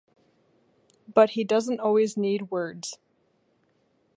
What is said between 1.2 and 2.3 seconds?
he doesn’t always